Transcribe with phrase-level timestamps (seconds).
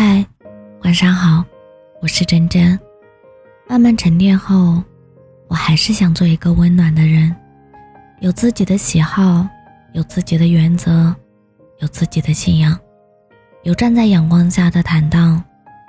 [0.00, 0.24] 嗨，
[0.84, 1.44] 晚上好，
[2.00, 2.78] 我是真真。
[3.68, 4.80] 慢慢沉淀后，
[5.48, 7.34] 我还是想做一个温暖的人，
[8.20, 9.44] 有自己的喜好，
[9.94, 11.12] 有自己的原则，
[11.80, 12.78] 有自己的信仰，
[13.64, 15.42] 有站在阳光下的坦荡，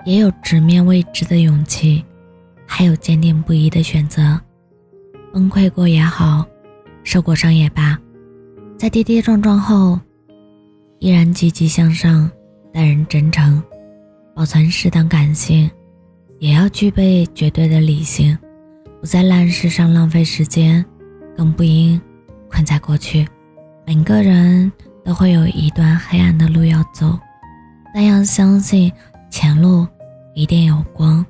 [0.04, 2.04] 也有直面未知的勇气，
[2.66, 4.40] 还有坚定不移的选择。
[5.32, 6.44] 崩溃过也好，
[7.04, 7.96] 受过伤也罢，
[8.76, 10.00] 在跌跌撞撞后，
[10.98, 12.28] 依然积极向上，
[12.72, 13.62] 待人真诚。
[14.40, 15.70] 保存适当感性，
[16.38, 18.38] 也要具备绝对的理性，
[18.98, 20.82] 不在烂事上浪费时间，
[21.36, 22.00] 更不应
[22.48, 23.28] 困在过去。
[23.86, 24.72] 每个人
[25.04, 27.18] 都会有一段黑暗的路要走，
[27.92, 28.90] 但要相信
[29.30, 29.86] 前路
[30.34, 31.22] 一定有光。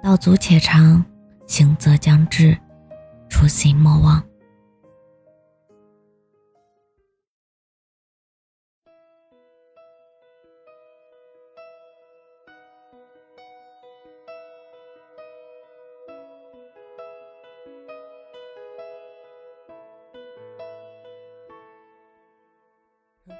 [0.00, 1.04] 道阻且长，
[1.48, 2.56] 行则将至，
[3.28, 4.22] 初心莫忘。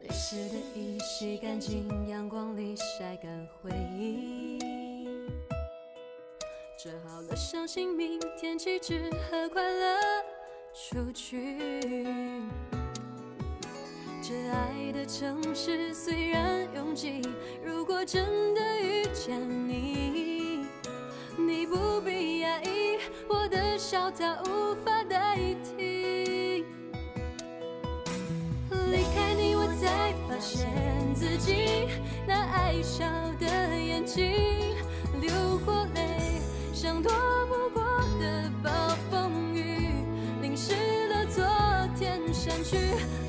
[0.00, 4.58] 泪湿的衣洗干净，阳光里晒干回忆。
[6.82, 9.98] 折好了伤心明天起只和快乐
[10.72, 12.04] 出去。
[14.22, 17.20] 这爱的城市虽然拥挤，
[17.62, 20.64] 如果真的遇见你，
[21.36, 22.98] 你不必压抑，
[23.28, 26.64] 我的笑它无法代替。
[28.90, 29.29] 离开
[30.40, 30.66] 现
[31.14, 31.86] 自己
[32.26, 33.04] 那爱笑
[33.38, 33.46] 的
[33.76, 34.74] 眼睛，
[35.20, 35.30] 流
[35.64, 36.40] 过泪，
[36.72, 37.12] 像躲
[37.46, 37.84] 不过
[38.18, 38.70] 的暴
[39.10, 39.92] 风雨，
[40.40, 40.72] 淋湿
[41.08, 41.44] 了昨
[41.98, 42.78] 天删去。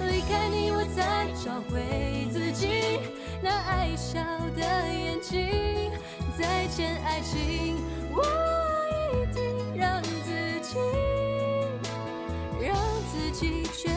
[0.08, 3.00] 离开你，我才找回自己
[3.42, 4.20] 那爱笑
[4.56, 5.92] 的眼睛。
[6.40, 7.76] 再见，爱情，
[8.16, 8.24] 我
[9.12, 9.44] 一定
[9.76, 10.78] 让自己，
[12.62, 12.74] 让
[13.12, 13.90] 自己决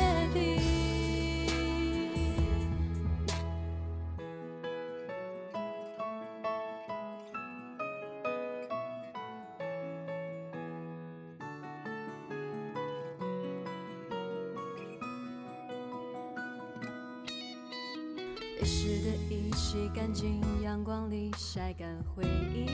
[18.65, 22.67] 湿的衣洗干净，阳光里晒干回忆。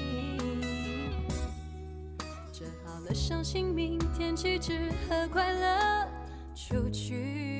[2.52, 6.08] 折好了伤心，明天起只和快乐
[6.54, 7.58] 出去。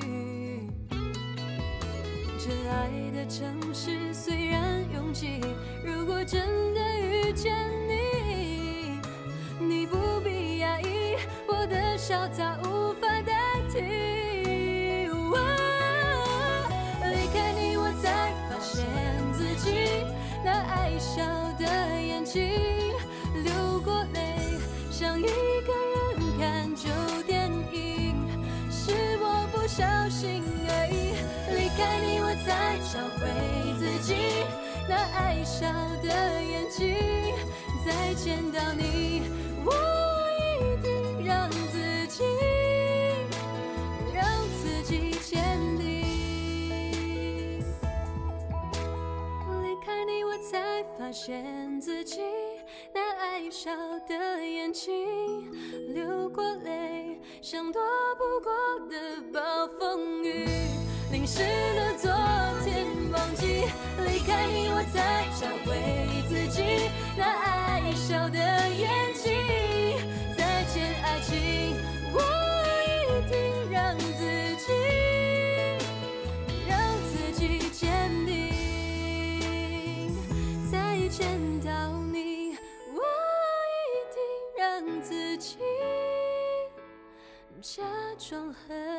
[2.38, 5.40] 这爱的城市虽然拥挤，
[5.84, 7.56] 如果真的遇见
[7.88, 9.00] 你，
[9.58, 11.16] 你不必压抑，
[11.48, 14.19] 我的笑它无法代替。
[30.20, 31.16] 心而已。
[31.56, 33.20] 离开你，我才找回
[33.78, 34.44] 自己
[34.86, 35.66] 那爱笑
[36.03, 36.08] 的
[36.42, 36.78] 眼睛。
[37.86, 39.22] 再见到你，
[39.64, 39.72] 我
[40.36, 42.22] 一定让自己，
[44.12, 44.22] 让
[44.60, 45.41] 自己坚
[45.78, 45.84] 定。
[49.62, 50.60] 离开你，我才。
[50.98, 52.20] 发现自己
[53.50, 53.71] 笑
[54.06, 54.93] 的眼睛，
[55.93, 57.83] 流过泪，像躲
[58.16, 58.53] 不过
[58.88, 60.47] 的暴风雨，
[61.11, 61.41] 淋湿
[61.75, 62.09] 的昨
[62.65, 63.65] 天，忘记
[64.06, 66.62] 离开你，我才找回自己
[67.19, 68.38] 那爱笑的
[88.20, 88.89] 伤害。